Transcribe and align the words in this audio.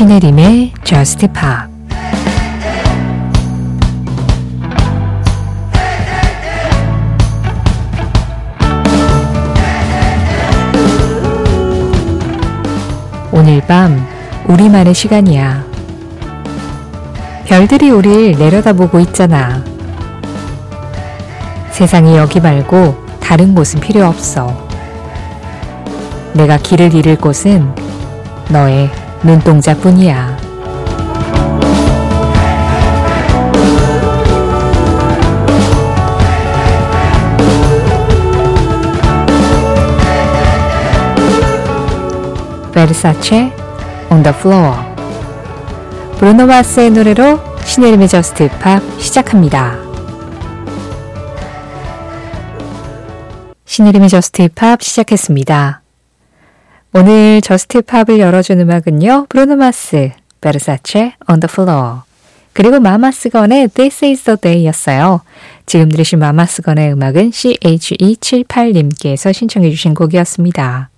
신혜림의 0.00 0.72
Just 0.82 1.26
Pop 1.26 1.70
오늘 13.30 13.60
밤 13.66 14.02
우리만의 14.46 14.94
시간이야. 14.94 15.66
별들이 17.44 17.90
우릴 17.90 18.38
내려다보고 18.38 19.00
있잖아. 19.00 19.62
세상이 21.72 22.16
여기 22.16 22.40
말고 22.40 22.96
다른 23.20 23.54
곳은 23.54 23.80
필요 23.80 24.06
없어. 24.06 24.66
내가 26.32 26.56
길을 26.56 26.94
잃을 26.94 27.16
곳은 27.16 27.74
너의 28.48 28.99
눈동자뿐이야. 29.22 30.50
베르사체 42.72 43.52
On 44.10 44.22
the 44.22 44.34
Floor 44.38 44.74
브루노 46.18 46.46
마스의 46.46 46.90
노래로 46.90 47.38
신혜림의 47.64 48.08
저스트 48.08 48.48
팝 48.58 48.82
시작합니다. 48.98 49.76
신혜림의 53.66 54.08
Just 54.08 54.48
Pop 54.54 54.82
시작했습니다. 54.82 55.82
오늘 56.92 57.40
Just 57.40 57.82
Pop을 57.82 58.18
열어준 58.18 58.58
음악은요. 58.58 59.26
브루노 59.28 59.54
마스, 59.54 60.10
Versace 60.40 61.14
On 61.30 61.38
the 61.38 61.48
Floor 61.48 62.00
그리고 62.52 62.80
마마스건의 62.80 63.68
This 63.68 64.04
is 64.04 64.24
the 64.24 64.36
Day였어요. 64.36 65.20
지금 65.66 65.88
들으신 65.88 66.18
마마스건의 66.18 66.92
음악은 66.92 67.30
CHE78님께서 67.30 69.32
신청해 69.32 69.70
주신 69.70 69.94
곡이었습니다. 69.94 70.90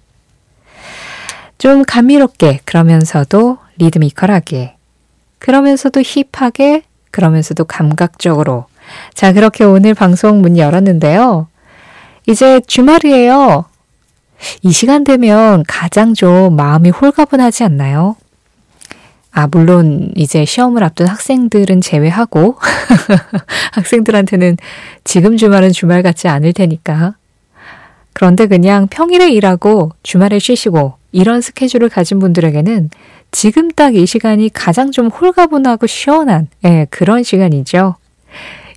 좀 1.58 1.84
감미롭게 1.84 2.60
그러면서도 2.64 3.58
리드미컬하게 3.76 4.76
그러면서도 5.40 6.00
힙하게 6.00 6.84
그러면서도 7.10 7.66
감각적으로 7.66 8.64
자 9.12 9.34
그렇게 9.34 9.64
오늘 9.64 9.92
방송 9.92 10.40
문 10.40 10.56
열었는데요. 10.56 11.48
이제 12.26 12.60
주말이에요. 12.60 13.66
이 14.62 14.72
시간 14.72 15.04
되면 15.04 15.62
가장 15.66 16.14
좀 16.14 16.56
마음이 16.56 16.90
홀가분하지 16.90 17.64
않나요? 17.64 18.16
아, 19.34 19.46
물론 19.46 20.12
이제 20.14 20.44
시험을 20.44 20.84
앞둔 20.84 21.06
학생들은 21.06 21.80
제외하고 21.80 22.56
학생들한테는 23.72 24.58
지금 25.04 25.36
주말은 25.36 25.72
주말 25.72 26.02
같지 26.02 26.28
않을 26.28 26.52
테니까. 26.52 27.14
그런데 28.12 28.46
그냥 28.46 28.88
평일에 28.88 29.30
일하고 29.30 29.92
주말에 30.02 30.38
쉬시고 30.38 30.94
이런 31.12 31.40
스케줄을 31.40 31.88
가진 31.88 32.18
분들에게는 32.18 32.90
지금 33.30 33.70
딱 33.70 33.94
이 33.94 34.04
시간이 34.04 34.50
가장 34.52 34.90
좀 34.90 35.06
홀가분하고 35.06 35.86
시원한 35.86 36.48
예, 36.66 36.86
그런 36.90 37.22
시간이죠. 37.22 37.96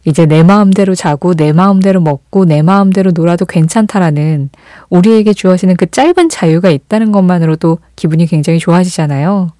이제 0.05 0.27
내 0.27 0.43
마음대로 0.43 0.93
자고 0.93 1.33
내 1.33 1.51
마음대로 1.51 1.99
먹고 1.99 2.45
내 2.45 2.61
마음대로 2.61 3.11
놀아도 3.11 3.45
괜찮다라는 3.45 4.49
우리에게 4.89 5.33
주어지는 5.33 5.75
그 5.77 5.89
짧은 5.89 6.29
자유가 6.29 6.69
있다는 6.69 7.11
것만으로도 7.11 7.79
기분이 7.95 8.27
굉장히 8.27 8.59
좋아지잖아요. 8.59 9.51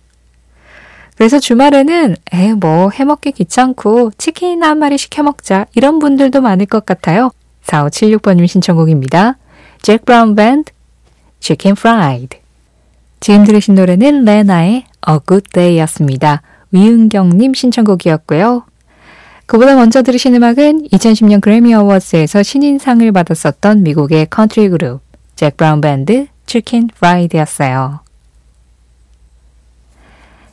그래서 1.17 1.39
주말에는 1.39 2.15
에 2.33 2.53
뭐 2.53 2.89
해먹기 2.91 3.31
귀찮고 3.31 4.11
치킨이나 4.17 4.69
한 4.69 4.77
마리 4.77 4.97
시켜 4.97 5.23
먹자 5.23 5.65
이런 5.73 5.99
분들도 5.99 6.41
많을 6.41 6.65
것 6.67 6.85
같아요. 6.85 7.31
4576번님 7.65 8.47
신청곡입니다. 8.47 9.37
잭 9.81 10.05
브라운 10.05 10.35
밴드 10.35 10.71
Chicken 11.39 11.73
Fried 11.73 12.37
지금 13.19 13.43
들으신 13.45 13.75
노래는 13.75 14.25
레나의 14.25 14.85
A 15.09 15.19
Good 15.27 15.49
Day였습니다. 15.53 16.41
위은경님 16.71 17.53
신청곡이었고요. 17.53 18.65
그보다 19.45 19.75
먼저 19.75 20.01
들으신 20.01 20.33
음악은 20.35 20.87
2010년 20.91 21.39
그래미 21.39 21.73
어워즈에서 21.73 22.43
신인상을 22.43 23.11
받았었던 23.11 23.83
미국의 23.83 24.27
컨트리 24.29 24.69
그룹 24.69 25.01
잭 25.35 25.55
브라운 25.57 25.81
밴드 25.81 26.27
Chicken 26.45 26.87
Fried였어요. 26.87 27.99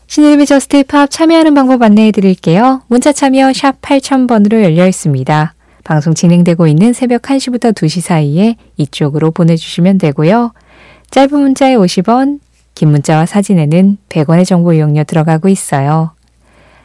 신혜림의 0.07 0.45
Just 0.45 0.85
Pop 0.85 1.11
참여하는 1.11 1.55
방법 1.55 1.83
안내해 1.83 2.11
드릴게요. 2.13 2.83
문자 2.89 3.13
참여 3.13 3.55
샵 3.55 3.81
8000번으로 3.81 4.63
열려 4.63 4.87
있습니다. 4.87 5.55
방송 5.85 6.13
진행되고 6.13 6.67
있는 6.67 6.93
새벽 6.93 7.23
1시부터 7.23 7.75
2시 7.75 8.03
사이에 8.03 8.57
이쪽으로 8.77 9.31
보내주시면 9.31 9.97
되고요. 9.97 10.53
짧은 11.11 11.41
문자에 11.41 11.77
50원, 11.77 12.41
긴 12.75 12.91
문자와 12.91 13.25
사진에는 13.25 13.97
100원의 14.11 14.47
정보 14.47 14.75
이용료 14.75 15.05
들어가고 15.05 15.49
있어요. 15.49 16.13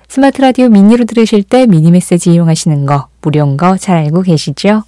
스마트 0.07 0.41
라디오 0.41 0.69
미니로 0.69 1.05
들으실 1.05 1.43
때 1.43 1.65
미니 1.67 1.91
메시지 1.91 2.31
이용하시는 2.31 2.85
거 2.85 3.07
무료인 3.21 3.57
거 3.57 3.77
잘 3.77 3.97
알고 3.97 4.21
계시죠? 4.23 4.83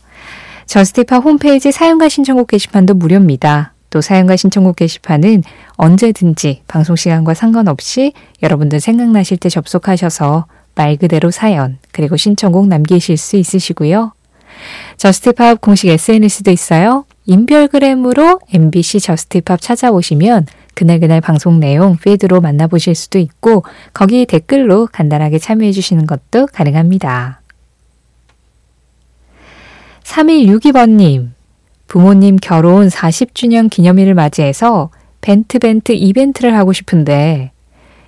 저스티파 0.65 1.17
홈페이지 1.19 1.71
사용과 1.71 2.09
신청곡 2.09 2.47
게시판도 2.47 2.93
무료입니다. 2.93 3.73
또 3.89 4.01
사용과 4.01 4.35
신청곡 4.35 4.75
게시판은 4.75 5.43
언제든지 5.75 6.61
방송 6.67 6.95
시간과 6.95 7.33
상관없이 7.33 8.13
여러분들 8.43 8.79
생각나실 8.79 9.37
때 9.37 9.49
접속하셔서 9.49 10.45
말 10.75 10.95
그대로 10.95 11.31
사연 11.31 11.79
그리고 11.91 12.15
신청곡 12.15 12.67
남기실 12.67 13.17
수 13.17 13.35
있으시고요. 13.35 14.13
저스티팝 14.97 15.59
공식 15.61 15.87
SNS도 15.89 16.51
있어요. 16.51 17.05
인별그램으로 17.25 18.39
MBC 18.53 18.99
저스티팝 18.99 19.61
찾아오시면 19.61 20.45
그날그날 20.79 21.19
방송 21.19 21.59
내용 21.59 21.97
피드로 21.97 22.39
만나보실 22.39 22.95
수도 22.95 23.19
있고 23.19 23.65
거기 23.93 24.25
댓글로 24.25 24.87
간단하게 24.89 25.37
참여해 25.37 25.73
주시는 25.73 26.07
것도 26.07 26.45
가능합니다. 26.53 27.41
3162번님, 30.03 31.31
부모님 31.87 32.37
결혼 32.37 32.87
40주년 32.87 33.69
기념일을 33.69 34.13
맞이해서 34.13 34.89
벤트 35.19 35.59
벤트 35.59 35.91
이벤트를 35.91 36.55
하고 36.55 36.71
싶은데 36.71 37.51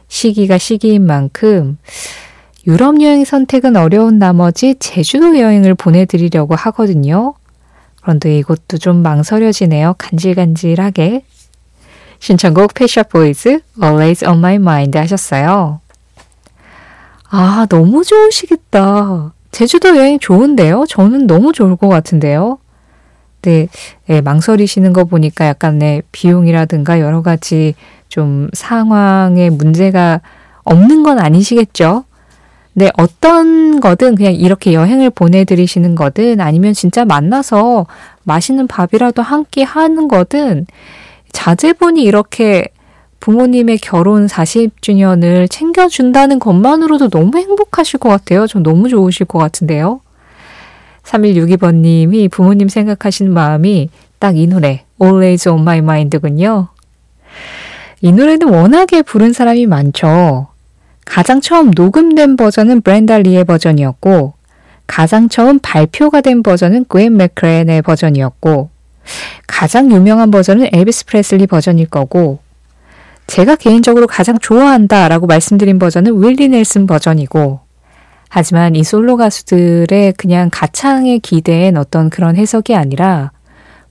시기가 0.07 0.57
시기인 0.57 1.05
만큼 1.05 1.77
유럽 2.67 3.01
여행 3.01 3.25
선택은 3.25 3.75
어려운 3.75 4.17
나머지 4.17 4.75
제주도 4.79 5.37
여행을 5.37 5.75
보내드리려고 5.75 6.55
하거든요. 6.55 7.33
그런데 8.01 8.37
이것도 8.37 8.77
좀 8.77 9.01
망설여지네요. 9.01 9.95
간질간질하게. 9.97 11.23
신청곡 12.21 12.75
패셔 12.75 13.01
보이즈 13.03 13.59
Always 13.81 14.23
on 14.25 14.37
my 14.37 14.55
mind 14.55 14.95
하셨어요. 14.97 15.79
아, 17.31 17.65
너무 17.67 18.03
좋으시겠다. 18.03 19.33
제주도 19.51 19.97
여행 19.97 20.19
좋은데요? 20.19 20.85
저는 20.87 21.25
너무 21.27 21.51
좋을 21.51 21.75
것 21.75 21.89
같은데요? 21.89 22.59
네, 23.41 23.67
네, 24.05 24.21
망설이시는 24.21 24.93
거 24.93 25.05
보니까 25.05 25.47
약간 25.47 25.79
네, 25.79 26.03
비용이라든가 26.11 26.99
여러 26.99 27.23
가지 27.23 27.73
좀 28.07 28.49
상황에 28.53 29.49
문제가 29.49 30.21
없는 30.63 31.01
건 31.01 31.17
아니시겠죠? 31.17 32.03
네, 32.73 32.91
어떤 32.99 33.79
거든 33.79 34.13
그냥 34.15 34.33
이렇게 34.33 34.73
여행을 34.73 35.09
보내드리시는 35.09 35.95
거든 35.95 36.39
아니면 36.39 36.73
진짜 36.73 37.03
만나서 37.03 37.87
맛있는 38.23 38.67
밥이라도 38.67 39.23
한 39.23 39.43
끼 39.49 39.63
하는 39.63 40.07
거든 40.07 40.67
자제분이 41.31 42.03
이렇게 42.03 42.67
부모님의 43.19 43.77
결혼 43.77 44.25
40주년을 44.27 45.49
챙겨준다는 45.49 46.39
것만으로도 46.39 47.09
너무 47.09 47.37
행복하실 47.37 47.99
것 47.99 48.09
같아요. 48.09 48.47
전 48.47 48.63
너무 48.63 48.89
좋으실 48.89 49.27
것 49.27 49.37
같은데요. 49.37 50.01
3162번님이 51.03 52.29
부모님 52.31 52.67
생각하시는 52.67 53.31
마음이 53.31 53.89
딱 54.17 54.35
이 54.35 54.47
노래, 54.47 54.85
Always 55.01 55.47
on 55.49 55.61
my 55.61 55.77
mind군요. 55.79 56.67
이 58.01 58.11
노래는 58.11 58.49
워낙에 58.49 59.03
부른 59.03 59.33
사람이 59.33 59.67
많죠. 59.67 60.47
가장 61.05 61.41
처음 61.41 61.71
녹음된 61.71 62.37
버전은 62.37 62.81
브렌다 62.81 63.19
리의 63.19 63.43
버전이었고, 63.43 64.33
가장 64.87 65.29
처음 65.29 65.59
발표가 65.59 66.21
된 66.21 66.41
버전은 66.41 66.85
그웬 66.87 67.17
맥크레이의 67.17 67.83
버전이었고, 67.83 68.70
가장 69.47 69.91
유명한 69.91 70.31
버전은 70.31 70.69
엘비스 70.73 71.05
프레슬리 71.05 71.47
버전일 71.47 71.87
거고 71.87 72.39
제가 73.27 73.55
개인적으로 73.55 74.07
가장 74.07 74.37
좋아한다 74.39 75.07
라고 75.07 75.27
말씀드린 75.27 75.79
버전은 75.79 76.21
윌리 76.21 76.49
넬슨 76.49 76.87
버전이고 76.87 77.59
하지만 78.29 78.75
이 78.75 78.83
솔로 78.83 79.17
가수들의 79.17 80.13
그냥 80.13 80.49
가창에 80.51 81.17
기대한 81.17 81.77
어떤 81.77 82.09
그런 82.09 82.35
해석이 82.37 82.75
아니라 82.75 83.31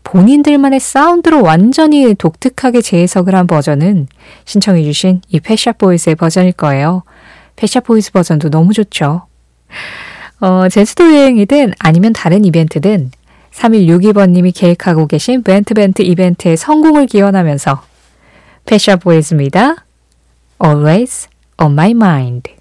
본인들만의 0.02 0.80
사운드로 0.80 1.42
완전히 1.42 2.14
독특하게 2.14 2.80
재해석을 2.80 3.34
한 3.34 3.46
버전은 3.46 4.08
신청해주신 4.46 5.20
이 5.28 5.40
펫 5.40 5.72
샵 5.72 5.87
보이즈의 5.87 6.16
버전일 6.16 6.52
거예요. 6.52 7.02
펫 7.56 7.80
샵 7.80 7.92
보이즈 7.92 8.10
버전도 8.12 8.48
너무 8.48 8.72
좋죠. 8.72 9.26
어, 10.40 10.68
제주도 10.70 11.04
여행이든 11.04 11.74
아니면 11.78 12.12
다른 12.14 12.44
이벤트든 12.44 13.10
3162번님이 13.60 14.52
계획하고 14.54 15.06
계신 15.06 15.42
벤트벤트 15.42 16.02
이벤트의 16.02 16.56
성공을 16.56 17.06
기원하면서 17.06 17.82
펫 18.64 18.78
샵 18.78 18.96
보이즈입니다. 18.96 19.84
Always 20.64 21.28
on 21.62 21.72
my 21.72 21.90
mind. 21.90 22.54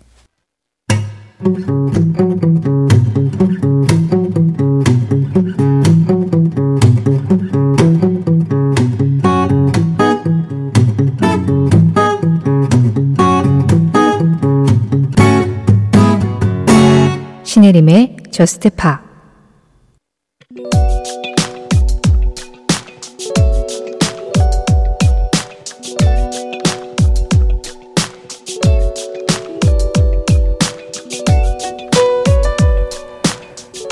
신혜림의 17.44 18.18
Just 18.32 18.70
Pop 18.70 19.09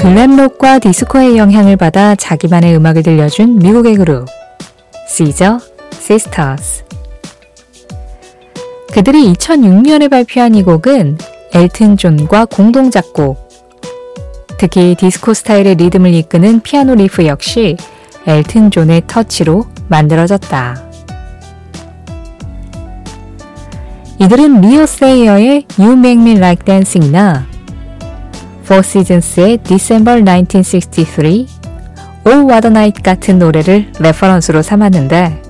글램록과 0.07 0.79
디스코의 0.79 1.37
영향을 1.37 1.75
받아 1.75 2.15
자기만의 2.15 2.73
음악을 2.77 3.03
들려준 3.03 3.59
미국의 3.59 3.97
그룹 3.97 4.25
시저 5.05 5.59
시스터스 5.91 6.85
그들이 8.93 9.33
2006년에 9.33 10.09
발표한 10.09 10.55
이 10.55 10.63
곡은 10.63 11.17
엘튼 11.53 11.97
존과 11.97 12.45
공동 12.45 12.89
작곡 12.89 13.49
특히 14.57 14.95
디스코 14.95 15.33
스타일의 15.33 15.75
리듬을 15.75 16.13
이끄는 16.13 16.61
피아노 16.61 16.95
리프 16.95 17.25
역시 17.25 17.75
엘튼 18.25 18.71
존의 18.71 19.03
터치로 19.07 19.65
만들어졌다. 19.89 20.83
이들은 24.19 24.61
리오 24.61 24.85
세이어의 24.85 25.65
You 25.77 25.91
Make 25.97 26.21
Me 26.21 26.37
Like 26.37 26.63
Dancing이나 26.63 27.56
Four 28.67 28.83
Seasons의 28.83 29.59
December 29.63 30.25
1963, 30.25 31.47
Oh 32.27 32.41
What 32.49 32.67
a 32.67 32.69
Night 32.69 33.01
같은 33.01 33.39
노래를 33.39 33.93
reference로 33.97 34.61
삼았는데 34.61 35.41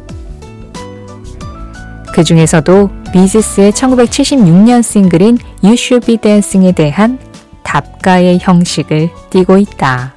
그 2.14 2.24
중에서도 2.24 2.92
비지스의 3.12 3.72
1976년 3.72 4.84
싱글인 4.84 5.40
You 5.64 5.74
Should 5.74 6.06
Be 6.06 6.18
Dancing에 6.18 6.74
대한 6.74 7.18
답가의 7.64 8.38
형식을 8.40 9.10
띠고 9.32 9.58
있다. 9.58 10.14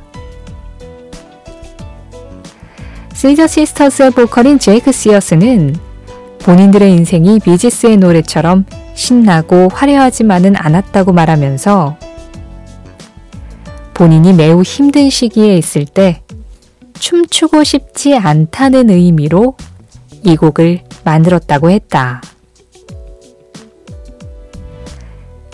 시저 3.14 3.46
시스터스의 3.46 4.10
보컬인 4.10 4.58
제이크 4.58 4.92
시어스는 4.92 5.74
본인들의 6.40 6.92
인생이 6.92 7.38
비지스의 7.40 7.96
노래처럼 7.96 8.66
신나고 8.92 9.68
화려하지만은 9.72 10.54
않았다고 10.56 11.14
말하면서 11.14 12.09
본인이 14.00 14.32
매우 14.32 14.62
힘든 14.62 15.10
시기에 15.10 15.58
있을 15.58 15.84
때 15.84 16.22
춤추고 16.98 17.64
싶지 17.64 18.16
않다는 18.16 18.88
의미로 18.88 19.56
이 20.24 20.36
곡을 20.36 20.80
만들었다고 21.04 21.68
했다. 21.68 22.22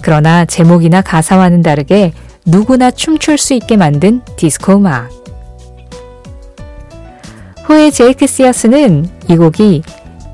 그러나 0.01 0.45
제목이나 0.45 1.03
가사와는 1.03 1.63
다르게 1.63 2.13
누구나 2.45 2.93
춤출 2.93 3.37
수 3.37 3.53
있게 3.53 3.77
만든 3.77 4.21
디스코 4.37 4.77
음악. 4.77 5.11
후에 7.65 7.91
제이크 7.91 8.29
시어스는 8.29 9.09
이 9.29 9.37
곡이 9.37 9.83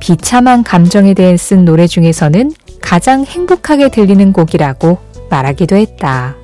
비참한 0.01 0.63
감정에 0.63 1.15
대해 1.15 1.39
쓴 1.39 1.65
노래 1.65 1.87
중에서는 1.87 2.53
가장 2.83 3.25
행복하게 3.25 3.89
들리는 3.89 4.35
곡이라고 4.35 4.99
말하기도 5.31 5.77
했다. 5.77 6.42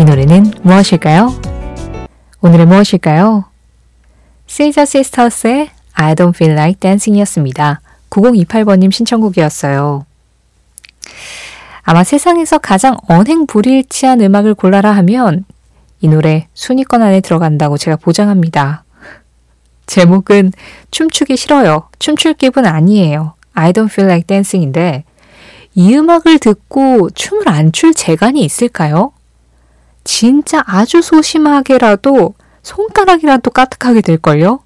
이 0.00 0.04
노래는 0.06 0.54
무엇일까요? 0.62 1.30
오늘은 2.40 2.68
무엇일까요? 2.68 3.44
세이저 4.46 4.86
시스터스의 4.86 5.68
I 5.92 6.14
don't 6.14 6.34
feel 6.34 6.54
like 6.56 6.80
dancing이었습니다. 6.80 7.82
9028번님 8.08 8.90
신청곡이었어요. 8.92 10.06
아마 11.82 12.02
세상에서 12.02 12.56
가장 12.56 12.96
언행 13.08 13.44
불일치한 13.46 14.22
음악을 14.22 14.54
골라라 14.54 14.92
하면 14.92 15.44
이 16.00 16.08
노래 16.08 16.48
순위권 16.54 17.02
안에 17.02 17.20
들어간다고 17.20 17.76
제가 17.76 17.96
보장합니다. 17.98 18.84
제목은 19.84 20.52
춤추기 20.90 21.36
싫어요. 21.36 21.90
춤출 21.98 22.32
기분 22.32 22.64
아니에요. 22.64 23.34
I 23.52 23.74
don't 23.74 23.92
feel 23.92 24.08
like 24.08 24.26
dancing인데 24.26 25.04
이 25.74 25.94
음악을 25.94 26.38
듣고 26.38 27.10
춤을 27.10 27.50
안 27.50 27.72
출 27.72 27.92
재간이 27.92 28.42
있을까요? 28.42 29.12
진짜 30.04 30.62
아주 30.66 31.02
소심하게라도 31.02 32.34
손가락이라도 32.62 33.50
까딱하게 33.50 34.00
될걸요? 34.00 34.60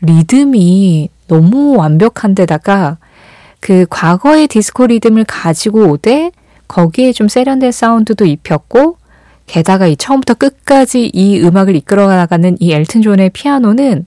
리듬이 0.00 1.10
너무 1.28 1.76
완벽한 1.76 2.34
데다가 2.34 2.98
그 3.60 3.86
과거의 3.88 4.48
디스코 4.48 4.86
리듬을 4.86 5.24
가지고 5.24 5.90
오되 5.90 6.30
거기에 6.68 7.12
좀 7.12 7.28
세련된 7.28 7.72
사운드도 7.72 8.24
입혔고 8.24 8.98
게다가 9.46 9.86
이 9.86 9.96
처음부터 9.96 10.34
끝까지 10.34 11.10
이 11.12 11.40
음악을 11.40 11.76
이끌어 11.76 12.08
나가는 12.08 12.56
이 12.60 12.72
엘튼 12.72 13.02
존의 13.02 13.30
피아노는 13.30 14.04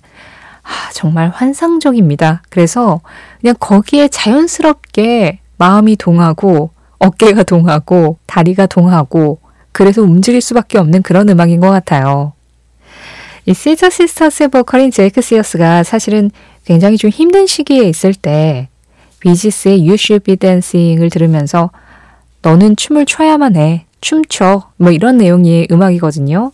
아, 0.64 0.92
정말 0.94 1.30
환상적입니다. 1.30 2.44
그래서 2.50 3.02
그냥 3.42 3.56
거기에 3.60 4.08
자연스럽게 4.10 5.40
마음이 5.58 5.96
동하고 5.96 6.72
어깨가 7.00 7.44
동하고 7.44 8.18
다리가 8.28 8.66
동하고 8.68 9.40
그래서 9.80 10.02
움직일 10.02 10.42
수밖에 10.42 10.78
없는 10.78 11.04
그런 11.04 11.30
음악인 11.30 11.62
것 11.62 11.70
같아요. 11.70 12.34
이 13.46 13.54
시저 13.54 13.90
시스터스의 13.90 14.50
보컬인 14.50 14.92
제이크 14.92 15.22
시어스가 15.22 15.84
사실은 15.84 16.32
굉장히 16.66 16.98
좀 16.98 17.10
힘든 17.10 17.48
시기에 17.48 17.88
있을 17.88 18.14
때 18.14 18.68
비지스의 19.22 19.80
You 19.80 19.94
Should 19.94 20.26
Be 20.26 20.36
Dancing을 20.36 21.10
들으면서 21.10 21.72
너는 22.42 22.76
춤을 22.76 23.06
춰야만 23.06 23.56
해. 23.56 23.86
춤춰. 24.02 24.64
뭐 24.76 24.92
이런 24.92 25.16
내용의 25.16 25.70
음악이거든요. 25.72 26.52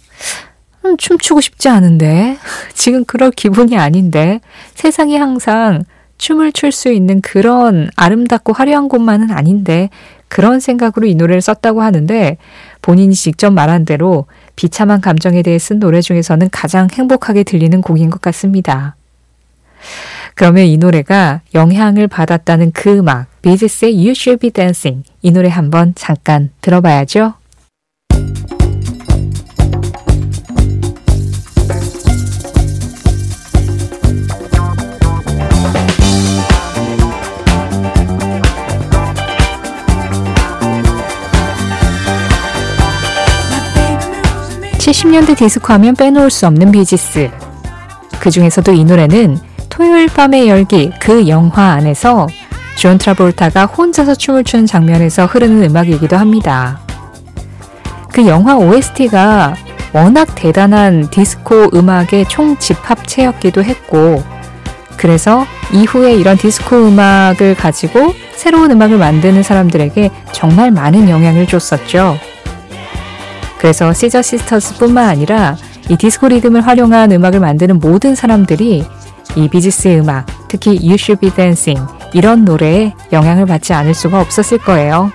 음, 0.86 0.98
춤추고 0.98 1.41
싶지 1.41 1.67
않은데. 1.67 2.38
지금 2.75 3.05
그럴 3.05 3.32
기분이 3.32 3.75
아닌데. 3.75 4.39
세상에 4.75 5.17
항상 5.17 5.84
춤을 6.20 6.51
출 6.51 6.72
수 6.72 6.91
있는 6.91 7.22
그런 7.22 7.89
아름답고 7.96 8.53
화려한 8.53 8.88
곳만은 8.88 9.32
아닌데. 9.32 9.89
그런 10.27 10.60
생각으로 10.60 11.08
이 11.08 11.15
노래를 11.15 11.41
썼다고 11.41 11.82
하는데 11.82 12.38
본인이 12.82 13.13
직접 13.15 13.51
말한 13.51 13.86
대로 13.86 14.25
비참한 14.55 15.01
감정에 15.01 15.41
대해 15.41 15.58
쓴 15.60 15.79
노래 15.79 16.01
중에서는 16.01 16.50
가장 16.51 16.88
행복하게 16.91 17.44
들리는 17.44 17.82
곡인 17.82 18.10
것 18.10 18.22
같습니다. 18.22 18.96
그러면 20.34 20.65
이 20.65 20.77
노래가 20.77 21.41
영향을 21.53 22.08
받았다는 22.08 22.72
그 22.74 22.98
음악, 22.98 23.27
비지스의 23.41 23.94
You 23.94 24.12
Should 24.12 24.41
Be 24.41 24.51
Dancing 24.51 25.03
이 25.22 25.32
노래 25.32 25.50
한번 25.50 25.94
잠깐 25.96 26.50
들어봐야죠. 26.62 27.36
70년대 44.86 45.36
디스코 45.36 45.74
하면 45.74 45.96
빼놓을 45.96 46.30
수 46.30 46.46
없는 46.46 46.72
비지스. 46.72 47.32
그 48.20 48.30
중에서도 48.30 48.72
이 48.72 48.84
노래는 48.84 49.39
토요일 49.68 50.06
밤의 50.06 50.48
열기 50.48 50.92
그 51.00 51.27
영화 51.27 51.72
안에서 51.72 52.27
존 52.77 53.00
트라볼타가 53.00 53.65
혼자서 53.65 54.13
춤을 54.13 54.44
추는 54.44 54.68
장면에서 54.68 55.25
흐르는 55.25 55.63
음악이기도 55.63 56.18
합니다. 56.18 56.80
그 58.12 58.27
영화 58.27 58.58
OST가 58.58 59.56
워낙 59.92 60.36
대단한 60.36 61.10
디스코 61.10 61.72
음악의 61.74 62.25
총 62.30 62.56
집합체였기도 62.56 63.63
했고 63.63 64.24
그래서 64.98 65.48
이후에 65.74 66.13
이런 66.13 66.38
디스코 66.38 66.89
음악을 66.89 67.56
가지고 67.56 68.13
새로운 68.36 68.70
음악을 68.70 69.00
만드는 69.00 69.42
사람들에게 69.42 70.12
정말 70.32 70.70
많은 70.70 71.10
영향을 71.10 71.48
줬었죠. 71.48 72.20
그래서 73.60 73.94
시저 73.94 74.22
시스터스뿐만 74.22 75.08
아니라 75.08 75.56
이 75.90 75.98
디스코 75.98 76.28
리듬을 76.28 76.66
활용한 76.66 77.12
음악을 77.12 77.40
만드는 77.40 77.80
모든 77.80 78.16
사람들이 78.16 78.86
이 79.36 79.50
비지스의 79.50 80.00
음악, 80.00 80.26
특히 80.48 80.72
You 80.72 80.94
Should 80.94 81.20
Be 81.20 81.30
Dancing 81.32 81.82
이런 82.14 82.46
노래에 82.46 82.94
영향을 83.12 83.46
받지 83.46 83.74
않을 83.74 83.94
수가 83.94 84.22
없었을 84.22 84.58
거예요. 84.60 85.12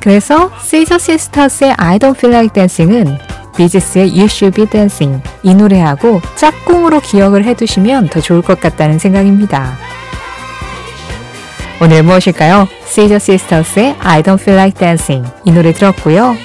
그래서 0.00 0.50
시저 0.62 0.98
시스터스의 0.98 1.74
I 1.76 1.98
Don't 1.98 2.16
Feel 2.16 2.34
Like 2.34 2.54
Dancing은 2.54 3.18
비지스의 3.56 4.10
You 4.10 4.24
Should 4.24 4.56
Be 4.56 4.66
Dancing 4.66 5.22
이 5.42 5.54
노래하고 5.54 6.20
짝꿍으로 6.36 7.00
기억을 7.00 7.44
해두시면 7.44 8.08
더 8.08 8.20
좋을 8.20 8.42
것 8.42 8.60
같다는 8.60 8.98
생각입니다. 8.98 9.76
오늘 11.82 12.02
무엇일까요? 12.02 12.68
시저 12.86 13.18
시스터스의 13.18 13.96
I 14.00 14.22
Don't 14.22 14.40
Feel 14.40 14.58
Like 14.58 14.78
Dancing 14.78 15.30
이 15.44 15.52
노래 15.52 15.72
들었고요. 15.72 16.36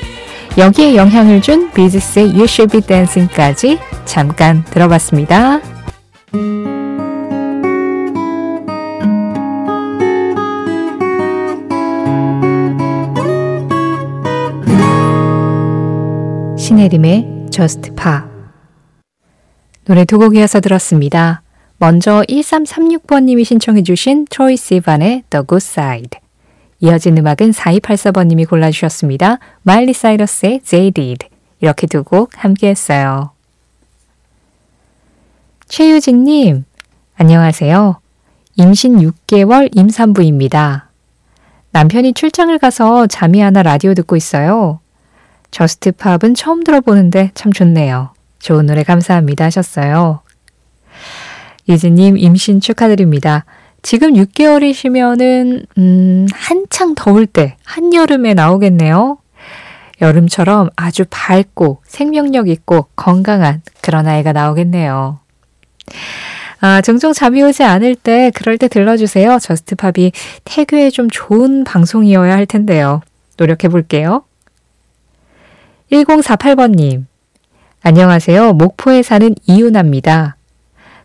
여기에 0.58 0.96
영향을 0.96 1.42
준 1.42 1.70
비지스의 1.72 2.28
You 2.28 2.44
Should 2.46 2.72
Be 2.72 2.82
Dancing까지 2.82 3.78
잠깐 4.06 4.64
들어봤습니다. 4.66 5.60
신혜림의 16.58 17.48
Just 17.52 17.82
Pop 17.92 18.26
노래 19.86 20.06
두 20.06 20.18
곡 20.18 20.36
이어서 20.36 20.60
들었습니다. 20.60 21.44
먼저 21.78 22.24
1336번님이 22.28 23.44
신청해 23.46 23.84
주신 23.84 24.26
트로이 24.30 24.58
시반의 24.58 25.24
The 25.30 25.46
Good 25.48 25.64
Side 25.64 26.20
이어진 26.86 27.18
음악은 27.18 27.50
4284번님이 27.50 28.48
골라주셨습니다. 28.48 29.40
마일리 29.64 29.92
사이러스의 29.94 30.62
Jaded 30.64 31.28
이렇게 31.60 31.88
두 31.88 32.04
곡 32.04 32.30
함께 32.36 32.70
했어요. 32.70 33.32
최유진님 35.68 36.64
안녕하세요. 37.16 38.00
임신 38.58 38.98
6개월 39.00 39.76
임산부입니다. 39.76 40.90
남편이 41.72 42.14
출장을 42.14 42.56
가서 42.60 43.08
잠이 43.08 43.42
안 43.44 43.56
와 43.56 43.64
라디오 43.64 43.96
듣고 43.96 44.16
있어요. 44.16 44.80
Just 45.50 45.92
Pop은 45.94 46.36
처음 46.36 46.64
들어보는데 46.64 47.32
참 47.34 47.52
좋네요. 47.52 48.14
좋은 48.38 48.68
노래 48.68 48.84
감사합니다 48.84 49.46
하셨어요. 49.46 50.20
유진님 51.68 52.20
임신 52.20 52.60
축하드립니다. 52.60 53.46
지금 53.86 54.14
6개월이시면은, 54.14 55.68
음, 55.78 56.26
한창 56.34 56.96
더울 56.96 57.28
때, 57.28 57.56
한여름에 57.64 58.34
나오겠네요. 58.34 59.20
여름처럼 60.02 60.72
아주 60.76 61.06
밝고 61.08 61.84
생명력 61.86 62.50
있고 62.50 62.88
건강한 62.96 63.62
그런 63.82 64.08
아이가 64.08 64.34
나오겠네요. 64.34 65.20
아, 66.62 66.82
종종 66.82 67.14
잠이 67.14 67.44
오지 67.44 67.62
않을 67.62 67.94
때, 67.94 68.32
그럴 68.34 68.58
때 68.58 68.68
들러주세요. 68.68 69.38
Just 69.38 69.76
Pop이 69.76 70.14
태교에 70.46 70.90
좀 70.90 71.08
좋은 71.12 71.64
방송이어야 71.64 72.34
할 72.34 72.48
텐데요. 72.48 73.02
노력해 73.38 73.68
볼게요. 73.68 74.24
1048번님. 75.92 77.06
안녕하세요. 77.84 78.54
목포에 78.54 79.04
사는 79.04 79.36
이윤아입니다. 79.46 80.38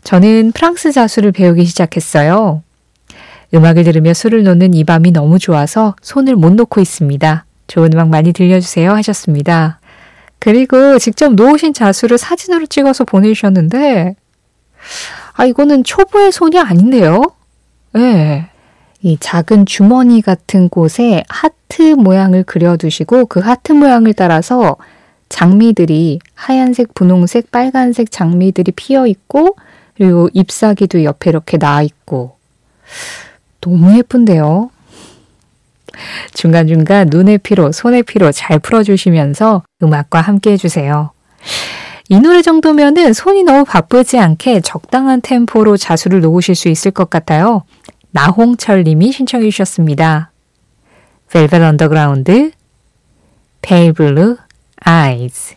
저는 0.03 0.53
프랑스 0.53 0.93
자수를 0.93 1.33
배우기 1.33 1.67
시작했어요. 1.67 2.63
음악을 3.53 3.85
들으며 3.85 4.15
술을 4.15 4.45
놓는 4.45 4.75
이 4.75 4.85
밤이 4.85 5.11
너무 5.11 5.39
좋아서 5.39 5.97
손을 6.03 6.37
못 6.37 6.53
놓고 6.55 6.81
있습니다. 6.81 7.45
좋은 7.67 7.93
음악 7.93 8.09
많이 8.09 8.33
들려주세요 8.33 8.93
하셨습니다. 8.93 9.81
그리고 10.39 10.99
직접 10.99 11.35
놓으신 11.35 11.75
자수를 11.75 12.17
사진으로 12.17 12.67
찍어서 12.67 13.05
보내주셨는데, 13.05 14.17
아, 15.35 15.45
이거는 15.45 15.85
초보의 15.85 16.33
손이 16.33 16.59
아닌데요? 16.59 17.23
예. 17.97 17.99
네. 17.99 18.51
이 19.03 19.17
작은 19.19 19.65
주머니 19.65 20.21
같은 20.21 20.69
곳에 20.69 21.25
하트 21.29 21.95
모양을 21.95 22.45
그려두시고 22.45 23.27
그 23.27 23.41
하트 23.41 23.73
모양을 23.73 24.13
따라서 24.13 24.77
장미들이 25.31 26.19
하얀색, 26.35 26.93
분홍색, 26.93 27.51
빨간색 27.51 28.11
장미들이 28.11 28.73
피어 28.73 29.07
있고 29.07 29.57
그리고 29.97 30.29
잎사귀도 30.35 31.05
옆에 31.05 31.31
이렇게 31.31 31.57
나 31.57 31.81
있고 31.81 32.37
너무 33.61 33.97
예쁜데요. 33.99 34.71
중간중간 36.35 37.09
눈의 37.11 37.39
피로, 37.39 37.73
손의 37.73 38.05
피로 38.05 38.33
잘 38.33 38.59
풀어주시면서 38.59 39.63
음악과 39.83 40.21
함께 40.21 40.53
해주세요. 40.53 41.11
이 42.09 42.19
노래 42.19 42.43
정도면은 42.43 43.13
손이 43.13 43.45
너무 43.45 43.65
바쁘지 43.65 44.19
않게 44.19 44.63
적당한 44.63 45.21
템포로 45.21 45.77
자수를 45.77 46.21
놓으실 46.21 46.55
수 46.55 46.69
있을 46.69 46.91
것 46.91 47.09
같아요. 47.09 47.65
나홍철 48.11 48.83
님이 48.85 49.13
신청해 49.13 49.49
주셨습니다. 49.51 50.33
벨벳 51.31 51.63
언더그라운드, 51.63 52.51
Pale 53.63 53.93
Blue 53.93 54.37
Eyes. 54.81 55.55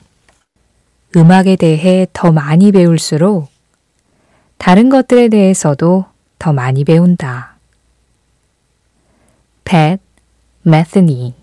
음악에 1.15 1.55
대해 1.55 2.05
더 2.13 2.31
많이 2.31 2.71
배울수록 2.71 3.47
다른 4.57 4.89
것들에 4.89 5.29
대해서도 5.29 6.05
더 6.37 6.53
많이 6.53 6.83
배운다. 6.83 7.52
팻 9.63 9.99
메스니 10.63 11.33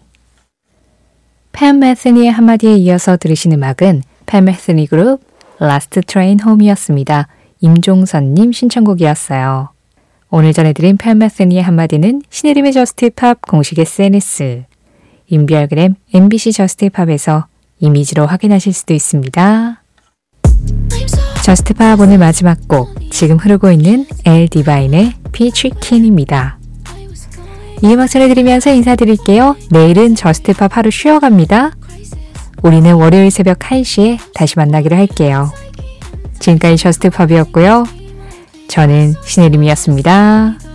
팻 1.52 1.78
메스니의 1.78 2.30
한마디에 2.30 2.74
이어서 2.76 3.16
들으신 3.16 3.52
음악은 3.52 4.02
팻 4.26 4.44
메스니 4.44 4.86
그룹 4.86 5.20
Last 5.58 6.00
Train 6.00 6.40
Home이었습니다. 6.40 7.28
임종선님 7.60 8.52
신청곡이었어요. 8.52 9.70
오늘 10.30 10.52
전해드린 10.52 10.96
팻 10.96 11.16
메스니의 11.16 11.62
한마디는 11.62 12.22
신혜림의 12.30 12.72
Just 12.72 13.12
Pop 13.12 13.42
공식 13.42 13.78
SNS, 13.78 14.64
인별그램 15.26 15.96
MBC 16.14 16.52
Just 16.52 16.86
Pop에서 16.86 17.46
이미지로 17.80 18.26
확인하실 18.26 18.72
수도 18.72 18.94
있습니다. 18.94 19.82
Just 21.44 21.75
Pop 21.75 21.98
오늘 22.00 22.18
마지막 22.18 22.68
곡, 22.68 22.94
지금 23.10 23.38
흐르고 23.38 23.72
있는 23.72 24.06
엘 24.24 24.46
디바인의 24.46 25.14
피치킨입니다. 25.32 26.59
이 27.82 27.86
음악 27.86 28.08
전해드리면서 28.08 28.72
인사드릴게요. 28.72 29.56
내일은 29.70 30.14
Just 30.14 30.50
Pop 30.50 30.76
하루 30.76 30.90
쉬어갑니다. 30.90 31.72
우리는 32.62 32.92
월요일 32.94 33.30
새벽 33.30 33.58
1시에 33.60 34.18
다시 34.34 34.58
만나기로 34.58 34.96
할게요. 34.96 35.50
지금까지 36.40 36.76
저스트팝이었고요. 36.76 37.84
저는 38.68 39.14
신혜림이었습니다. 39.24 40.69